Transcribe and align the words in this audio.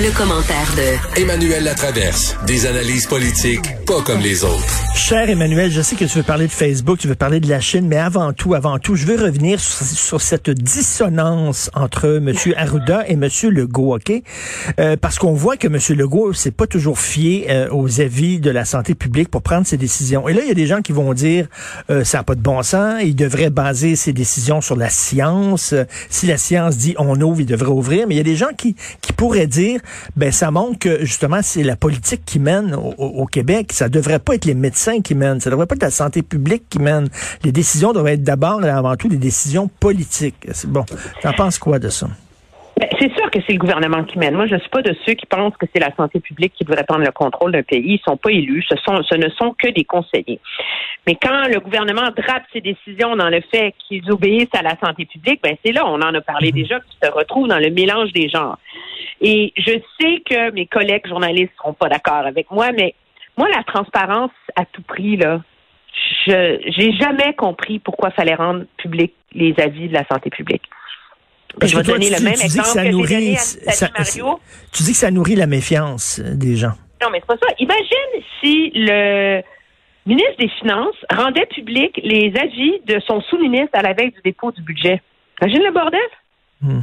Le 0.00 0.16
commentaire 0.16 0.72
de 0.76 1.20
Emmanuel 1.20 1.64
Latraverse. 1.64 2.36
Des 2.46 2.66
analyses 2.66 3.08
politiques 3.08 3.66
pas 3.88 4.02
comme 4.02 4.20
les 4.20 4.44
autres. 4.44 4.94
Cher 4.94 5.30
Emmanuel, 5.30 5.70
je 5.70 5.80
sais 5.80 5.96
que 5.96 6.04
tu 6.04 6.18
veux 6.18 6.22
parler 6.22 6.46
de 6.46 6.52
Facebook, 6.52 6.98
tu 6.98 7.08
veux 7.08 7.14
parler 7.14 7.40
de 7.40 7.48
la 7.48 7.58
Chine, 7.58 7.88
mais 7.88 7.96
avant 7.96 8.34
tout, 8.34 8.52
avant 8.52 8.78
tout, 8.78 8.96
je 8.96 9.06
veux 9.06 9.16
revenir 9.16 9.58
sur, 9.60 10.20
cette 10.20 10.50
dissonance 10.50 11.70
entre 11.72 12.16
M. 12.18 12.34
Arruda 12.54 13.08
et 13.08 13.14
M. 13.14 13.26
Legault, 13.44 13.96
OK? 13.96 14.12
Euh, 14.78 14.98
parce 15.00 15.18
qu'on 15.18 15.32
voit 15.32 15.56
que 15.56 15.68
M. 15.68 15.78
Legault 15.96 16.34
s'est 16.34 16.50
pas 16.50 16.66
toujours 16.66 16.98
fié 16.98 17.46
euh, 17.48 17.70
aux 17.70 18.02
avis 18.02 18.40
de 18.40 18.50
la 18.50 18.66
santé 18.66 18.94
publique 18.94 19.30
pour 19.30 19.40
prendre 19.40 19.66
ses 19.66 19.78
décisions. 19.78 20.28
Et 20.28 20.34
là, 20.34 20.42
il 20.42 20.48
y 20.48 20.52
a 20.52 20.54
des 20.54 20.66
gens 20.66 20.82
qui 20.82 20.92
vont 20.92 21.14
dire 21.14 21.46
euh, 21.88 22.04
ça 22.04 22.18
n'a 22.18 22.24
pas 22.24 22.34
de 22.34 22.42
bon 22.42 22.62
sens, 22.62 23.00
il 23.02 23.16
devrait 23.16 23.48
baser 23.48 23.96
ses 23.96 24.12
décisions 24.12 24.60
sur 24.60 24.76
la 24.76 24.90
science. 24.90 25.74
Si 26.10 26.26
la 26.26 26.36
science 26.36 26.76
dit 26.76 26.94
on 26.98 27.18
ouvre, 27.22 27.40
il 27.40 27.46
devrait 27.46 27.70
ouvrir. 27.70 28.06
Mais 28.06 28.16
il 28.16 28.18
y 28.18 28.20
a 28.20 28.24
des 28.24 28.36
gens 28.36 28.52
qui, 28.54 28.76
qui 29.00 29.14
pourraient 29.14 29.46
dire 29.46 29.80
ben 30.16 30.32
ça 30.32 30.50
montre 30.50 30.78
que 30.78 31.04
justement 31.04 31.40
c'est 31.42 31.62
la 31.62 31.76
politique 31.76 32.22
qui 32.24 32.38
mène 32.38 32.74
au, 32.74 33.26
Québec. 33.26 33.72
Ça 33.72 33.88
devrait 33.88 34.18
pas 34.18 34.34
être 34.34 34.44
les 34.44 34.54
médecins 34.54 35.00
qui 35.00 35.14
mènent, 35.14 35.40
ça 35.40 35.50
devrait 35.50 35.66
pas 35.66 35.74
être 35.74 35.82
la 35.82 35.90
santé 35.90 36.22
publique 36.22 36.64
qui 36.68 36.78
mène. 36.78 37.08
Les 37.44 37.52
décisions 37.52 37.92
devraient 37.92 38.14
être 38.14 38.22
d'abord 38.22 38.64
et 38.64 38.70
avant 38.70 38.96
tout 38.96 39.08
des 39.08 39.16
décisions 39.16 39.68
politiques. 39.80 40.48
Bon, 40.66 40.84
t'en 41.22 41.32
penses 41.32 41.58
quoi 41.58 41.78
de 41.78 41.88
ça? 41.88 42.08
Ben, 42.78 42.88
c'est 43.00 43.12
sûr 43.16 43.28
que 43.32 43.40
c'est 43.44 43.54
le 43.54 43.58
gouvernement 43.58 44.04
qui 44.04 44.18
mène. 44.18 44.34
Moi, 44.34 44.46
je 44.46 44.54
ne 44.54 44.60
suis 44.60 44.68
pas 44.68 44.82
de 44.82 44.94
ceux 45.04 45.14
qui 45.14 45.26
pensent 45.26 45.56
que 45.56 45.66
c'est 45.72 45.80
la 45.80 45.92
santé 45.96 46.20
publique 46.20 46.52
qui 46.54 46.64
devrait 46.64 46.84
prendre 46.84 47.04
le 47.04 47.10
contrôle 47.10 47.50
d'un 47.50 47.64
pays. 47.64 47.82
Ils 47.84 47.92
ne 47.94 48.12
sont 48.12 48.16
pas 48.16 48.30
élus. 48.30 48.64
Ce, 48.68 48.76
sont, 48.76 49.02
ce 49.02 49.16
ne 49.16 49.28
sont 49.30 49.52
que 49.60 49.68
des 49.68 49.82
conseillers. 49.82 50.38
Mais 51.04 51.16
quand 51.20 51.48
le 51.48 51.58
gouvernement 51.58 52.10
drape 52.16 52.44
ses 52.52 52.60
décisions 52.60 53.16
dans 53.16 53.30
le 53.30 53.40
fait 53.50 53.74
qu'ils 53.80 54.08
obéissent 54.12 54.54
à 54.54 54.62
la 54.62 54.76
santé 54.78 55.06
publique, 55.06 55.40
ben 55.42 55.56
c'est 55.64 55.72
là, 55.72 55.86
on 55.86 56.00
en 56.00 56.14
a 56.14 56.20
parlé 56.20 56.52
mhm. 56.52 56.54
déjà, 56.54 56.80
qu'ils 56.80 57.08
se 57.08 57.12
retrouvent 57.12 57.48
dans 57.48 57.58
le 57.58 57.70
mélange 57.70 58.12
des 58.12 58.28
genres. 58.28 58.58
Et 59.20 59.52
je 59.56 59.72
sais 60.00 60.22
que 60.24 60.52
mes 60.52 60.66
collègues 60.66 61.08
journalistes 61.08 61.52
seront 61.56 61.72
pas 61.72 61.88
d'accord 61.88 62.26
avec 62.26 62.48
moi, 62.52 62.70
mais 62.70 62.94
moi, 63.36 63.48
la 63.48 63.64
transparence 63.64 64.30
à 64.54 64.64
tout 64.64 64.82
prix, 64.82 65.16
là, 65.16 65.40
je 66.26 66.58
j'ai 66.76 66.92
jamais 66.92 67.34
compris 67.34 67.80
pourquoi 67.80 68.10
fallait 68.10 68.34
rendre 68.36 68.64
public 68.76 69.14
les 69.32 69.54
avis 69.58 69.88
de 69.88 69.94
la 69.94 70.04
santé 70.06 70.30
publique. 70.30 70.62
Je 71.66 71.76
vais 71.76 71.82
donner 71.82 72.10
le 72.10 72.22
même 72.22 72.34
exemple 72.34 72.68
que, 72.74 72.90
nourrit, 72.90 73.36
ça, 73.36 73.88
Mario. 73.96 74.40
Tu 74.72 74.82
dis 74.82 74.92
que 74.92 74.98
ça 74.98 75.10
nourrit 75.10 75.36
la 75.36 75.46
méfiance 75.46 76.20
des 76.20 76.56
gens. 76.56 76.72
Non, 77.02 77.08
mais 77.10 77.20
c'est 77.20 77.38
pas 77.38 77.46
ça. 77.46 77.54
Imagine 77.58 78.22
si 78.40 78.70
le 78.74 79.42
ministre 80.06 80.36
des 80.38 80.48
Finances 80.60 80.96
rendait 81.10 81.46
public 81.46 82.00
les 82.02 82.32
avis 82.40 82.80
de 82.86 83.00
son 83.06 83.20
sous-ministre 83.22 83.70
à 83.72 83.82
la 83.82 83.92
veille 83.92 84.10
du 84.10 84.20
dépôt 84.24 84.52
du 84.52 84.62
budget. 84.62 85.00
Imagine 85.40 85.62
le 85.62 85.72
bordel. 85.72 86.00
Hmm 86.60 86.80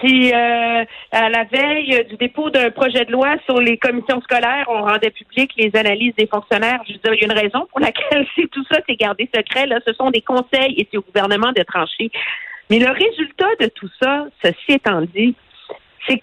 si 0.00 0.32
euh, 0.32 0.84
à 1.12 1.28
la 1.28 1.44
veille 1.44 2.04
du 2.08 2.16
dépôt 2.16 2.50
d'un 2.50 2.70
projet 2.70 3.04
de 3.04 3.12
loi 3.12 3.36
sur 3.44 3.60
les 3.60 3.76
commissions 3.78 4.20
scolaires, 4.22 4.66
on 4.68 4.82
rendait 4.82 5.10
public 5.10 5.52
les 5.56 5.70
analyses 5.74 6.14
des 6.16 6.26
fonctionnaires, 6.26 6.80
je 6.86 6.94
veux 6.94 6.98
dire, 6.98 7.14
il 7.14 7.20
y 7.20 7.24
a 7.24 7.32
une 7.32 7.38
raison 7.38 7.66
pour 7.70 7.80
laquelle 7.80 8.26
c'est 8.36 8.50
tout 8.50 8.64
ça, 8.70 8.80
c'est 8.88 8.96
gardé 8.96 9.28
secret. 9.34 9.66
Là, 9.66 9.78
ce 9.86 9.92
sont 9.94 10.10
des 10.10 10.22
conseils 10.22 10.74
et 10.76 10.88
c'est 10.90 10.98
au 10.98 11.02
gouvernement 11.02 11.52
de 11.52 11.62
trancher. 11.62 12.10
Mais 12.70 12.78
le 12.78 12.90
résultat 12.90 13.48
de 13.60 13.66
tout 13.66 13.90
ça, 14.00 14.26
ceci 14.42 14.72
étant 14.72 15.02
dit, 15.02 15.34
c'est 16.06 16.22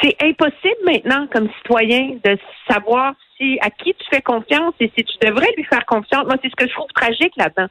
c'est 0.00 0.16
impossible 0.22 0.78
maintenant, 0.86 1.26
comme 1.26 1.48
citoyen, 1.58 2.16
de 2.24 2.38
savoir 2.68 3.14
si 3.36 3.58
à 3.60 3.70
qui 3.70 3.92
tu 3.94 4.04
fais 4.10 4.22
confiance 4.22 4.74
et 4.80 4.90
si 4.96 5.04
tu 5.04 5.18
devrais 5.20 5.52
lui 5.56 5.64
faire 5.64 5.84
confiance. 5.86 6.24
Moi, 6.24 6.36
c'est 6.40 6.50
ce 6.50 6.56
que 6.56 6.66
je 6.66 6.72
trouve 6.72 6.90
tragique 6.94 7.34
là-dedans. 7.36 7.66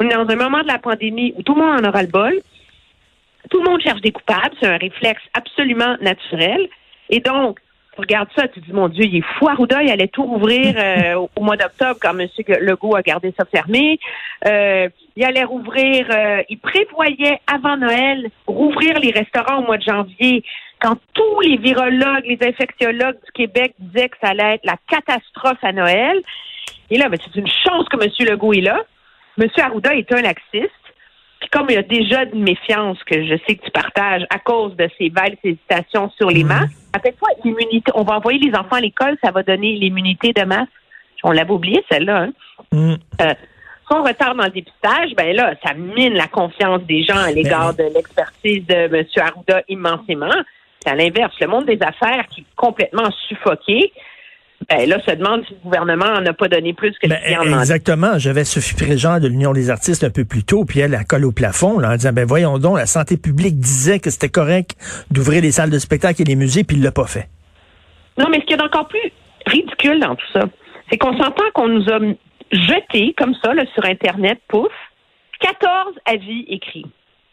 On 0.00 0.08
est 0.08 0.14
dans 0.14 0.28
un 0.28 0.36
moment 0.36 0.62
de 0.62 0.66
la 0.66 0.78
pandémie 0.78 1.34
où 1.36 1.42
tout 1.42 1.54
le 1.54 1.60
monde 1.60 1.84
en 1.84 1.88
aura 1.88 2.02
le 2.02 2.08
bol. 2.08 2.40
Tout 3.50 3.62
le 3.62 3.70
monde 3.70 3.80
cherche 3.82 4.00
des 4.00 4.12
coupables, 4.12 4.54
c'est 4.60 4.66
un 4.66 4.78
réflexe 4.78 5.22
absolument 5.34 5.96
naturel. 6.00 6.68
Et 7.10 7.20
donc, 7.20 7.60
regardes 7.96 8.28
ça, 8.36 8.48
tu 8.48 8.60
dis, 8.60 8.72
mon 8.72 8.88
Dieu, 8.88 9.04
il 9.04 9.16
est 9.16 9.24
fou. 9.38 9.48
Arruda, 9.48 9.82
il 9.82 9.90
allait 9.90 10.08
tout 10.08 10.22
rouvrir 10.22 10.74
euh, 10.78 11.26
au, 11.36 11.42
mois 11.42 11.56
d'octobre 11.56 11.98
quand 12.00 12.18
M. 12.18 12.28
Legault 12.60 12.96
a 12.96 13.02
gardé 13.02 13.34
ça 13.38 13.44
fermé. 13.44 13.98
Euh, 14.46 14.88
il 15.16 15.24
allait 15.24 15.44
rouvrir, 15.44 16.06
euh, 16.10 16.42
il 16.48 16.58
prévoyait 16.58 17.40
avant 17.46 17.76
Noël 17.76 18.30
rouvrir 18.46 18.98
les 19.00 19.10
restaurants 19.10 19.58
au 19.58 19.66
mois 19.66 19.78
de 19.78 19.82
janvier 19.82 20.44
quand 20.80 20.96
tous 21.12 21.40
les 21.40 21.58
virologues, 21.58 22.24
les 22.24 22.38
infectiologues 22.40 23.18
du 23.24 23.32
Québec 23.34 23.74
disaient 23.78 24.08
que 24.08 24.16
ça 24.22 24.30
allait 24.30 24.54
être 24.54 24.64
la 24.64 24.76
catastrophe 24.88 25.62
à 25.62 25.72
Noël. 25.72 26.18
Et 26.90 26.96
là, 26.96 27.08
ben, 27.08 27.18
c'est 27.22 27.38
une 27.38 27.46
chance 27.46 27.86
que 27.88 28.02
M. 28.02 28.10
Legault 28.30 28.54
est 28.54 28.62
là. 28.62 28.80
M. 29.38 29.48
Arruda 29.58 29.94
est 29.94 30.10
un 30.12 30.22
laxiste. 30.22 30.70
Puis 31.40 31.48
comme 31.50 31.66
il 31.70 31.74
y 31.74 31.78
a 31.78 31.82
déjà 31.82 32.24
une 32.24 32.42
méfiance 32.42 33.02
que 33.04 33.24
je 33.24 33.34
sais 33.46 33.56
que 33.56 33.64
tu 33.64 33.70
partages 33.70 34.26
à 34.30 34.38
cause 34.38 34.76
de 34.76 34.88
ces 34.98 35.08
vagues 35.08 35.38
hésitations 35.42 36.10
sur 36.10 36.30
les 36.30 36.44
mhm. 36.44 36.48
masques, 36.48 36.79
après 36.92 37.12
quoi, 37.12 37.28
l'immunité, 37.44 37.92
on 37.94 38.02
va 38.02 38.16
envoyer 38.16 38.38
les 38.38 38.54
enfants 38.54 38.76
à 38.76 38.80
l'école, 38.80 39.16
ça 39.22 39.30
va 39.30 39.42
donner 39.42 39.74
l'immunité 39.74 40.32
de 40.32 40.42
masse. 40.42 40.68
On 41.22 41.32
l'avait 41.32 41.52
oublié, 41.52 41.84
celle-là. 41.90 42.22
Hein? 42.22 42.32
Mhm. 42.72 42.98
Euh, 43.20 43.34
son 43.90 44.02
retard 44.02 44.34
dans 44.34 44.44
le 44.44 44.50
dépistage, 44.50 45.14
ben 45.16 45.34
là, 45.34 45.54
ça 45.64 45.74
mine 45.74 46.14
la 46.14 46.28
confiance 46.28 46.82
des 46.82 47.02
gens 47.02 47.18
à 47.18 47.32
l'égard 47.32 47.74
de 47.74 47.82
l'expertise 47.92 48.64
de 48.66 48.74
M. 48.74 49.04
Arruda 49.16 49.62
immensément. 49.68 50.30
C'est 50.80 50.90
à 50.90 50.94
l'inverse. 50.94 51.34
Le 51.40 51.48
monde 51.48 51.66
des 51.66 51.78
affaires 51.82 52.26
qui 52.28 52.42
est 52.42 52.46
complètement 52.54 53.10
suffoqué. 53.28 53.92
Ben 54.68 54.88
là, 54.88 55.00
se 55.00 55.10
demande 55.12 55.44
si 55.46 55.54
le 55.54 55.60
gouvernement 55.64 56.20
n'a 56.20 56.32
pas 56.32 56.48
donné 56.48 56.74
plus 56.74 56.92
que 56.98 57.08
ben, 57.08 57.18
Exactement. 57.58 58.18
J'avais 58.18 58.44
Sophie 58.44 58.74
Préjean 58.74 59.18
de 59.18 59.26
l'Union 59.26 59.52
des 59.52 59.70
artistes 59.70 60.04
un 60.04 60.10
peu 60.10 60.24
plus 60.24 60.44
tôt, 60.44 60.64
puis 60.64 60.80
elle 60.80 60.94
a 60.94 61.02
colle 61.02 61.24
au 61.24 61.32
plafond 61.32 61.78
là, 61.78 61.92
en 61.92 61.96
disant, 61.96 62.12
ben 62.12 62.26
voyons 62.26 62.58
donc, 62.58 62.76
la 62.76 62.86
santé 62.86 63.16
publique 63.16 63.58
disait 63.58 63.98
que 63.98 64.10
c'était 64.10 64.28
correct 64.28 64.76
d'ouvrir 65.10 65.42
les 65.42 65.50
salles 65.50 65.70
de 65.70 65.78
spectacle 65.78 66.20
et 66.22 66.24
les 66.24 66.36
musées, 66.36 66.64
puis 66.64 66.76
il 66.76 66.82
l'a 66.82 66.92
pas 66.92 67.06
fait. 67.06 67.28
Non, 68.18 68.26
mais 68.30 68.40
ce 68.40 68.46
qui 68.46 68.52
est 68.52 68.62
encore 68.62 68.86
plus 68.86 69.12
ridicule 69.46 69.98
dans 69.98 70.14
tout 70.14 70.26
ça, 70.32 70.42
c'est 70.90 70.98
qu'on 70.98 71.16
s'entend 71.16 71.44
qu'on 71.54 71.68
nous 71.68 71.88
a 71.88 71.98
jeté 72.52 73.14
comme 73.16 73.34
ça 73.42 73.54
là, 73.54 73.64
sur 73.74 73.84
Internet, 73.86 74.38
pouf, 74.48 74.72
14 75.40 75.94
avis 76.04 76.44
écrits. 76.48 76.86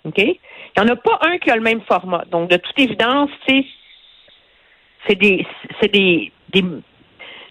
OK? 0.06 0.18
Il 0.18 0.38
n'y 0.78 0.90
en 0.90 0.94
a 0.94 0.96
pas 0.96 1.20
un 1.22 1.38
qui 1.38 1.52
a 1.52 1.56
le 1.56 1.62
même 1.62 1.82
format. 1.82 2.24
Donc, 2.32 2.50
de 2.50 2.58
toute 2.58 2.80
évidence, 2.80 3.30
c'est 3.48 5.16
des, 5.16 5.46
c'est 5.82 5.92
des, 5.92 6.32
des 6.54 6.64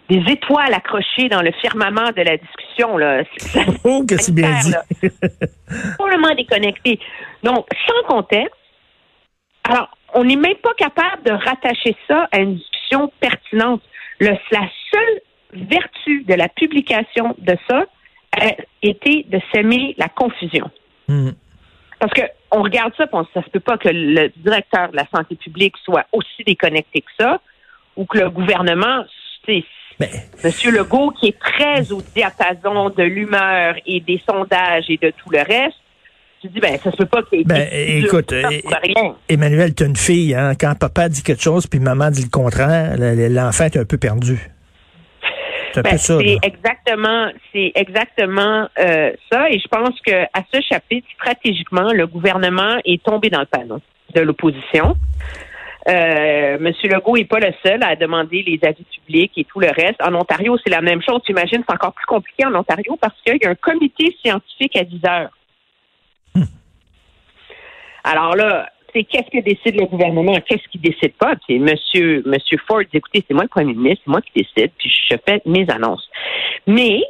des 0.09 0.23
étoiles 0.33 0.73
accrochées 0.73 1.29
dans 1.29 1.43
le 1.43 1.53
firmament 1.53 2.11
de 2.17 2.23
la 2.23 2.37
discussion. 2.37 2.97
Là. 2.97 3.23
Oh, 3.85 4.05
que 4.09 4.17
c'est 4.21 4.35
bien 4.35 4.59
dit. 4.61 4.75
Complètement 5.99 6.35
déconnecté. 6.35 7.01
Donc, 7.43 7.67
sans 7.87 8.07
contexte, 8.07 8.55
alors, 9.65 9.89
on 10.15 10.25
n'est 10.25 10.37
même 10.37 10.57
pas 10.57 10.75
capable 10.77 11.23
de 11.25 11.33
rattacher 11.33 11.97
ça 12.07 12.29
à 12.31 12.39
une 12.39 12.57
discussion 12.57 13.11
pertinente. 13.21 13.83
Le, 14.21 14.31
la 14.51 14.69
seule 14.93 15.21
vertu 15.53 16.25
de 16.25 16.35
la 16.35 16.49
publication 16.49 17.35
de 17.39 17.57
ça 17.69 17.85
a 18.39 18.53
été 18.83 19.27
de 19.29 19.41
semer 19.55 19.95
la 19.99 20.09
confusion. 20.09 20.71
Hmm. 21.09 21.31
Parce 21.99 22.13
que 22.13 22.23
on 22.51 22.63
regarde 22.63 22.93
ça, 22.97 23.07
on, 23.13 23.25
ça 23.35 23.43
se 23.43 23.51
peut 23.51 23.61
pas 23.61 23.79
que 23.79 23.89
le 23.89 24.29
directeur 24.37 24.91
de 24.91 24.97
la 24.97 25.07
santé 25.15 25.35
publique 25.37 25.75
soit 25.85 26.07
aussi 26.13 26.45
déconnecté 26.47 27.01
que 27.01 27.11
ça, 27.19 27.41
ou 27.97 28.05
que 28.05 28.19
le 28.19 28.31
gouvernement, 28.31 29.05
ben, 29.99 30.09
Monsieur 30.45 30.71
Legault, 30.71 31.13
qui 31.13 31.29
est 31.29 31.39
très 31.39 31.91
au 31.93 32.03
diapason 32.15 32.91
de 32.91 33.03
l'humeur 33.03 33.77
et 33.87 34.01
des 34.01 34.21
sondages 34.29 34.85
et 34.89 34.99
de 34.99 35.11
tout 35.11 35.31
le 35.31 35.39
reste, 35.39 35.77
tu 36.41 36.49
dis, 36.49 36.61
ben, 36.61 36.77
ça 36.79 36.91
se 36.91 36.97
peut 36.97 37.07
pas 37.07 37.23
qu'il 37.23 37.47
ben, 37.47 37.67
écoute, 37.73 38.35
Emmanuel, 39.29 39.75
tu 39.75 39.85
une 39.85 39.97
fille, 39.97 40.35
hein, 40.35 40.53
quand 40.59 40.75
papa 40.79 41.09
dit 41.09 41.23
quelque 41.23 41.43
chose 41.43 41.67
puis 41.67 41.81
maman 41.81 42.11
dit 42.11 42.25
le 42.25 42.31
contraire, 42.31 42.97
l'enfant 42.99 43.65
est 43.65 43.77
un 43.77 43.85
peu 43.85 43.97
perdu. 43.97 44.39
C'est 45.73 45.83
ben, 45.83 46.39
exactement, 46.43 47.31
c'est 47.53 47.73
exactement 47.75 48.67
euh, 48.79 49.13
ça. 49.31 49.51
Et 49.51 49.59
je 49.59 49.69
pense 49.69 50.01
que 50.07 50.23
à 50.33 50.43
ce 50.53 50.61
chapitre, 50.63 51.07
stratégiquement, 51.15 51.93
le 51.93 52.07
gouvernement 52.07 52.79
est 52.87 53.03
tombé 53.03 53.29
dans 53.29 53.41
le 53.41 53.47
panneau 53.47 53.83
de 54.15 54.21
l'opposition. 54.23 54.97
Euh, 55.89 56.59
Monsieur 56.59 56.89
Legault 56.89 57.17
n'est 57.17 57.25
pas 57.25 57.39
le 57.39 57.53
seul 57.65 57.83
à 57.83 57.95
demander 57.95 58.43
les 58.43 58.59
avis 58.67 58.85
publics 58.85 59.33
et 59.37 59.45
tout 59.45 59.61
le 59.61 59.69
reste. 59.69 60.03
En 60.03 60.15
Ontario, 60.15 60.57
c'est 60.65 60.73
la 60.73 60.81
même 60.81 61.01
chose. 61.01 61.21
Tu 61.25 61.33
imagines, 61.33 61.63
c'est 61.67 61.75
encore 61.75 61.93
plus 61.93 62.07
compliqué 62.07 62.45
en 62.45 62.55
Ontario 62.55 62.97
parce 63.01 63.15
qu'il 63.23 63.39
y 63.41 63.47
a 63.47 63.51
un 63.51 63.55
comité 63.55 64.17
scientifique 64.21 64.77
à 64.77 64.85
10 64.85 65.01
heures. 65.07 65.31
Hmm. 66.35 66.43
Alors 68.03 68.35
là, 68.35 68.69
c'est 68.93 69.05
qu'est-ce 69.05 69.31
que 69.31 69.43
décide 69.45 69.79
le 69.79 69.87
gouvernement, 69.87 70.37
qu'est-ce 70.41 70.67
qu'il 70.69 70.81
décide 70.81 71.15
pas? 71.15 71.35
Puis 71.47 71.59
Monsieur, 71.61 72.23
Monsieur 72.27 72.59
Ford 72.67 72.81
dit, 72.81 72.97
écoutez, 72.97 73.25
c'est 73.27 73.35
moi 73.35 73.45
le 73.45 73.49
premier 73.49 73.75
ministre, 73.75 74.03
c'est 74.05 74.11
moi 74.11 74.23
qui 74.23 74.43
décide, 74.43 74.73
puis 74.79 74.93
je 75.11 75.17
fais 75.29 75.41
mes 75.47 75.69
annonces. 75.71 76.09
Mais 76.67 77.01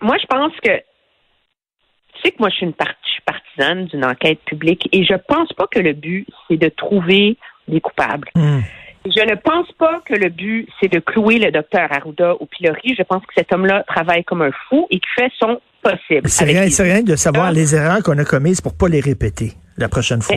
moi, 0.00 0.16
je 0.20 0.26
pense 0.26 0.52
que 0.62 0.76
tu 0.76 2.20
sais 2.22 2.30
que 2.30 2.36
moi, 2.38 2.50
je 2.50 2.56
suis 2.56 2.66
une 2.66 2.74
partie 2.74 2.98
partisane 3.24 3.86
d'une 3.86 4.04
enquête 4.04 4.40
publique 4.44 4.88
et 4.92 5.04
je 5.04 5.14
pense 5.14 5.52
pas 5.52 5.66
que 5.66 5.78
le 5.78 5.92
but, 5.92 6.26
c'est 6.48 6.56
de 6.56 6.68
trouver 6.68 7.36
des 7.68 7.80
coupables. 7.80 8.28
Hmm. 8.34 8.60
Je 9.04 9.20
ne 9.28 9.34
pense 9.34 9.70
pas 9.72 10.00
que 10.06 10.14
le 10.14 10.28
but, 10.28 10.68
c'est 10.80 10.90
de 10.92 11.00
clouer 11.00 11.38
le 11.40 11.50
docteur 11.50 11.88
Arruda 11.90 12.34
au 12.34 12.46
pilori. 12.46 12.94
Je 12.96 13.02
pense 13.02 13.22
que 13.26 13.32
cet 13.36 13.52
homme-là 13.52 13.82
travaille 13.88 14.22
comme 14.22 14.42
un 14.42 14.52
fou 14.68 14.86
et 14.90 15.00
qu'il 15.00 15.10
fait 15.16 15.32
son 15.40 15.60
possible. 15.82 16.28
C'est 16.28 16.44
rien, 16.44 16.62
les- 16.62 16.70
c'est 16.70 16.84
rien 16.84 17.02
de 17.02 17.16
savoir 17.16 17.50
les 17.50 17.74
erreurs 17.74 18.02
qu'on 18.04 18.16
a 18.18 18.24
commises 18.24 18.60
pour 18.60 18.76
pas 18.76 18.88
les 18.88 19.00
répéter 19.00 19.54
la 19.76 19.88
prochaine 19.88 20.22
fois. 20.22 20.36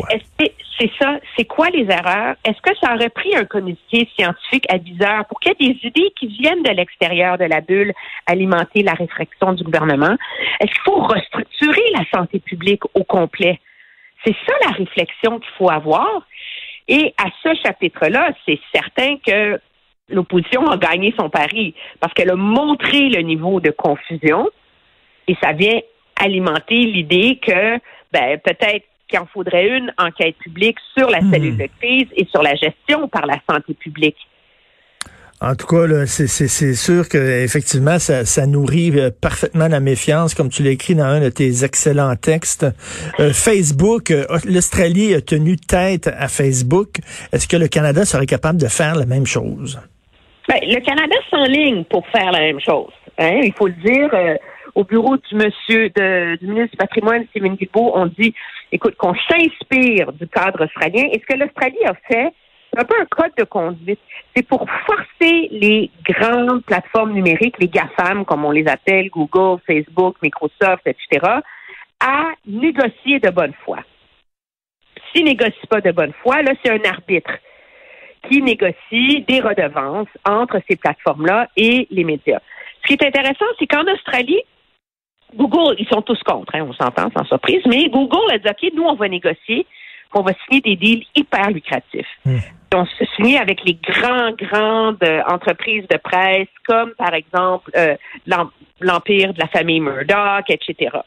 C'est 0.78 0.92
ça? 1.00 1.20
C'est 1.38 1.46
quoi 1.46 1.70
les 1.70 1.84
erreurs? 1.90 2.36
Est-ce 2.44 2.60
que 2.62 2.76
ça 2.82 2.96
aurait 2.96 3.10
pris 3.10 3.34
un 3.36 3.46
comité 3.46 4.10
scientifique 4.18 4.66
à 4.68 4.78
10 4.78 5.02
heures 5.04 5.26
pour 5.28 5.40
qu'il 5.40 5.54
y 5.58 5.70
ait 5.70 5.74
des 5.74 5.88
idées 5.88 6.12
qui 6.20 6.28
viennent 6.28 6.64
de 6.64 6.72
l'extérieur 6.72 7.38
de 7.38 7.46
la 7.46 7.62
bulle 7.62 7.94
alimenter 8.26 8.82
la 8.84 8.92
réflexion 8.94 9.54
du 9.54 9.64
gouvernement? 9.64 10.18
Est-ce 10.60 10.72
qu'il 10.72 10.82
faut 10.84 11.00
restructurer 11.02 11.82
la 11.94 12.04
santé 12.14 12.40
publique 12.40 12.84
au 12.94 13.04
complet? 13.06 13.60
C'est 14.26 14.36
ça 14.46 14.54
la 14.66 14.72
réflexion 14.72 15.40
qu'il 15.40 15.52
faut 15.58 15.70
avoir. 15.70 16.28
Et 16.88 17.14
à 17.18 17.26
ce 17.44 17.56
chapitre-là, 17.64 18.32
c'est 18.46 18.60
certain 18.74 19.18
que 19.26 19.60
l'opposition 20.10 20.68
a 20.70 20.78
gagné 20.78 21.14
son 21.18 21.30
pari 21.30 21.74
parce 22.00 22.14
qu'elle 22.14 22.30
a 22.30 22.36
montré 22.36 23.10
le 23.10 23.22
niveau 23.22 23.60
de 23.60 23.72
confusion 23.72 24.48
et 25.28 25.36
ça 25.42 25.52
vient 25.54 25.80
alimenter 26.16 26.76
l'idée 26.76 27.40
que 27.42 27.80
ben, 28.12 28.40
peut-être 28.44 28.86
qu'il 29.08 29.20
en 29.20 29.26
faudrait 29.26 29.68
une 29.68 29.94
enquête 29.98 30.38
publique 30.38 30.78
sur 30.98 31.10
la 31.10 31.22
Hmm. 31.22 31.32
cellule 31.32 31.58
de 31.58 31.68
crise 31.80 32.08
et 32.16 32.26
sur 32.26 32.42
la 32.42 32.56
gestion 32.56 33.08
par 33.08 33.26
la 33.26 33.38
santé 33.50 33.74
publique. 33.74 34.18
En 35.42 35.54
tout 35.56 35.68
cas, 35.68 36.06
c'est, 36.06 36.74
sûr 36.74 37.10
que 37.10 37.44
effectivement, 37.44 38.00
ça, 38.00 38.48
nourrit 38.48 38.92
euh, 38.98 39.10
parfaitement 39.10 39.68
la 39.68 39.82
méfiance, 39.82 40.34
comme 40.34 40.50
tu 40.50 40.64
l'as 40.64 40.72
écrit 40.72 40.96
dans 40.96 41.04
un 41.04 41.20
de 41.20 41.30
tes 41.30 41.66
excellents 41.66 42.16
textes. 42.16 42.66
Euh, 43.20 43.32
Facebook, 43.34 44.12
euh, 44.12 44.26
l'Australie 44.46 45.14
a 45.14 45.20
tenu 45.20 45.58
tête 45.58 46.08
à 46.08 46.30
Facebook. 46.30 47.00
Est-ce 47.34 47.50
que 47.50 47.58
le 47.58 47.68
Canada 47.68 48.06
serait 48.06 48.26
capable 48.26 48.60
de 48.60 48.68
faire 48.68 48.96
la 48.96 49.06
même 49.06 49.26
chose? 49.26 49.78
Ben, 50.48 50.60
le 50.62 50.80
Canada 50.80 51.16
s'enligne 51.30 51.84
pour 51.84 52.08
faire 52.08 52.32
la 52.32 52.40
même 52.40 52.62
chose. 52.62 52.92
Hein? 53.18 53.42
Il 53.44 53.54
faut 53.54 53.68
le 53.68 53.74
dire. 53.84 54.10
au 54.74 54.84
bureau 54.84 55.16
du 55.16 55.36
monsieur 55.36 55.90
de- 55.90 56.36
du 56.38 56.48
ministre 56.48 56.72
du 56.72 56.78
patrimoine, 56.78 57.26
Stephen 57.30 57.56
Guilbeault, 57.56 57.92
on 57.96 58.08
dit, 58.08 58.34
écoute, 58.74 58.96
qu'on 58.98 59.14
s'inspire 59.30 60.12
du 60.14 60.28
cadre 60.28 60.66
australien. 60.66 61.08
Et 61.14 61.22
ce 61.22 61.26
que 61.26 61.40
l'Australie 61.40 61.86
a 61.86 61.94
fait, 62.08 62.34
c'est 62.72 62.80
un 62.80 62.86
peu 62.86 62.96
un 63.00 63.06
code 63.06 63.32
de 63.38 63.44
conduite. 63.44 64.00
C'est 64.36 64.48
pour 64.48 64.66
forcer 64.86 65.48
les 65.52 65.92
grandes 66.04 66.64
plateformes 66.64 67.14
numériques, 67.14 67.58
les 67.60 67.68
GAFAM, 67.68 68.26
comme 68.26 68.46
on 68.46 68.52
les 68.52 68.68
appelle, 68.68 69.10
Google, 69.10 69.62
Facebook, 69.66 70.18
Microsoft, 70.22 70.86
etc., 70.86 71.40
à 72.00 72.32
négocier 72.46 73.20
de 73.20 73.30
bonne 73.30 73.54
foi. 73.64 73.80
S'ils 75.12 75.26
négocient 75.26 75.70
pas 75.70 75.82
de 75.82 75.92
bonne 75.92 76.14
foi, 76.22 76.42
là, 76.42 76.52
c'est 76.64 76.72
un 76.72 76.90
arbitre 76.90 77.32
qui 78.30 78.42
négocie 78.42 79.24
des 79.28 79.40
redevances 79.40 80.10
entre 80.28 80.60
ces 80.68 80.76
plateformes-là 80.76 81.48
et 81.56 81.88
les 81.92 82.04
médias. 82.04 82.40
Ce 82.82 82.88
qui 82.88 82.94
est 82.94 83.08
intéressant, 83.08 83.46
c'est 83.58 83.68
qu'en 83.68 83.86
Australie, 83.92 84.42
Google, 85.36 85.76
ils 85.80 85.88
sont 85.88 86.02
tous 86.02 86.22
contre, 86.24 86.56
hein, 86.56 86.66
on 86.68 86.74
s'entend 86.74 87.10
sans 87.12 87.26
surprise, 87.26 87.62
mais 87.66 87.90
Google 87.90 88.32
a 88.32 88.38
dit, 88.38 88.48
OK, 88.48 88.74
nous, 88.74 88.84
on 88.84 88.96
va 88.96 89.08
négocier, 89.08 89.66
on 90.16 90.22
va 90.22 90.32
signer 90.46 90.62
des 90.62 90.76
deals 90.76 91.04
hyper 91.16 91.52
lucratifs. 91.52 92.08
Hmm. 92.26 92.38
On 92.74 92.86
se 92.86 93.06
signe 93.16 93.38
avec 93.38 93.64
les 93.64 93.76
grands, 93.76 94.32
grandes 94.32 95.04
euh, 95.04 95.22
entreprises 95.28 95.86
de 95.90 95.98
presse, 95.98 96.48
comme 96.68 96.92
par 96.98 97.14
exemple 97.14 97.70
euh, 97.78 97.96
l'em- 98.26 98.50
l'empire 98.82 99.34
de 99.34 99.40
la 99.40 99.48
famille 99.48 99.80
Murdoch, 99.80 100.50
etc. 100.50 100.98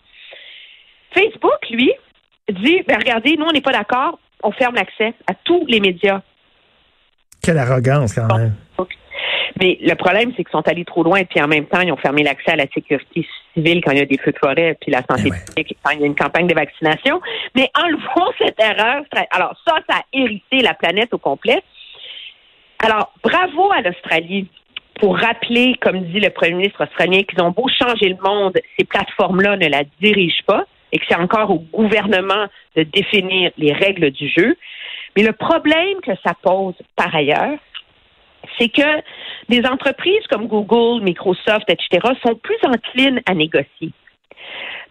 Facebook, 1.13 1.69
lui, 1.71 1.93
dit, 2.51 2.83
ben, 2.87 2.97
regardez, 2.99 3.37
nous, 3.37 3.45
on 3.47 3.53
n'est 3.53 3.61
pas 3.61 3.73
d'accord, 3.73 4.19
on 4.43 4.53
ferme 4.53 4.77
l'accès 4.77 5.15
à 5.27 5.35
tous 5.45 5.65
les 5.67 5.81
médias 5.81 6.23
Quelle 7.43 7.59
arrogance 7.59 8.15
quand 8.15 8.35
même. 8.35 8.55
Mais 9.61 9.79
le 9.81 9.95
problème, 9.95 10.33
c'est 10.37 10.45
qu'ils 10.45 10.53
sont 10.53 10.67
allés 10.69 10.85
trop 10.85 11.03
loin, 11.03 11.25
puis 11.25 11.41
en 11.41 11.49
même 11.49 11.67
temps, 11.67 11.81
ils 11.81 11.93
ont 11.93 11.97
fermé 11.97 12.23
l'accès 12.23 12.53
à 12.53 12.57
la 12.57 12.67
sécurité 12.73 13.27
civile 13.55 13.81
quand 13.85 13.93
il 13.93 13.99
y 13.99 14.03
a 14.03 14.07
des 14.07 14.19
feux 14.19 14.33
de 14.33 14.39
forêt, 14.39 14.77
puis 14.81 14.91
la 14.91 15.03
santé 15.09 15.25
Eh 15.27 15.31
ouais. 15.31 15.39
publique 15.47 15.77
quand 15.83 15.91
il 15.93 16.01
y 16.01 16.03
a 16.05 16.07
une 16.07 16.15
campagne 16.15 16.47
de 16.47 16.55
vaccination. 16.55 17.21
Mais 17.55 17.71
enlevons 17.77 18.33
cette 18.39 18.61
erreur. 18.61 19.03
Alors 19.31 19.55
ça, 19.67 19.77
ça 19.89 19.97
a 19.99 20.03
hérissé 20.13 20.63
la 20.63 20.75
planète 20.75 21.13
au 21.13 21.19
complet. 21.19 21.63
Alors, 22.81 23.13
bravo 23.23 23.73
à 23.73 23.81
l'Australie 23.83 24.49
pour 25.01 25.17
rappeler, 25.17 25.75
comme 25.81 26.01
dit 26.01 26.21
le 26.21 26.31
premier 26.31 26.55
ministre 26.55 26.85
australien, 26.85 27.23
qu'ils 27.23 27.41
ont 27.43 27.51
beau 27.51 27.69
changer 27.69 28.09
le 28.09 28.17
monde, 28.23 28.59
ces 28.79 28.85
plateformes-là 28.85 29.57
ne 29.57 29.69
la 29.69 29.85
dirigent 30.01 30.43
pas 30.47 30.65
et 30.93 30.99
que 30.99 31.05
c'est 31.09 31.17
encore 31.17 31.51
au 31.51 31.59
gouvernement 31.59 32.47
de 32.77 32.83
définir 32.83 33.51
les 33.59 33.73
règles 33.73 34.11
du 34.11 34.29
jeu. 34.29 34.57
Mais 35.17 35.23
le 35.23 35.33
problème 35.33 36.01
que 36.03 36.13
ça 36.25 36.35
pose 36.43 36.75
par 36.97 37.15
ailleurs, 37.15 37.59
c'est 38.59 38.69
que 38.69 39.03
des 39.49 39.65
entreprises 39.67 40.27
comme 40.31 40.47
Google, 40.47 41.03
Microsoft, 41.03 41.69
etc., 41.69 42.07
sont 42.25 42.35
plus 42.37 42.59
enclines 42.65 43.21
à 43.27 43.35
négocier. 43.35 43.93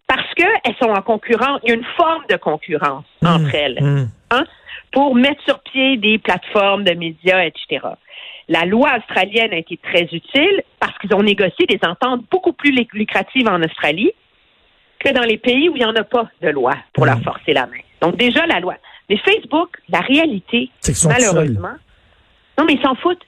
Parce 0.08 0.34
qu'elles 0.36 0.76
sont 0.82 0.90
en 0.90 1.02
concurrence, 1.02 1.60
il 1.64 1.70
y 1.70 1.72
a 1.74 1.76
une 1.76 1.86
forme 1.98 2.24
de 2.30 2.38
concurrence 2.38 3.06
entre 3.26 3.54
elles 3.56 3.78
Hmm. 3.82 4.06
hein, 4.32 4.44
pour 4.92 5.16
mettre 5.16 5.44
sur 5.44 5.60
pied 5.60 5.98
des 5.98 6.18
plateformes 6.18 6.84
de 6.86 6.94
médias, 6.94 7.44
etc. 7.44 7.86
La 8.48 8.64
loi 8.64 8.98
australienne 8.98 9.52
a 9.54 9.58
été 9.58 9.78
très 9.78 10.04
utile 10.04 10.64
parce 10.80 10.98
qu'ils 11.00 11.14
ont 11.14 11.24
négocié 11.24 11.66
des 11.68 11.80
ententes 11.86 12.24
beaucoup 12.32 12.54
plus 12.54 12.72
luc- 12.72 12.94
lucratives 12.94 13.48
en 13.50 13.62
Australie 13.62 14.12
que 15.00 15.12
dans 15.14 15.24
les 15.24 15.38
pays 15.38 15.68
où 15.68 15.76
il 15.76 15.80
n'y 15.80 15.86
en 15.86 15.96
a 15.96 16.04
pas 16.06 16.28
de 16.42 16.50
loi 16.50 16.74
pour 16.94 17.06
leur 17.06 17.22
forcer 17.22 17.52
la 17.54 17.66
main. 17.68 17.78
Donc 18.02 18.16
déjà, 18.16 18.46
la 18.46 18.60
loi. 18.62 18.76
Mais 19.10 19.18
Facebook, 19.18 19.78
la 19.90 20.00
réalité, 20.00 20.70
malheureusement, 21.10 21.76
non, 22.58 22.66
mais 22.66 22.74
ils 22.74 22.82
s'en 22.82 22.96
foutent. 22.96 23.24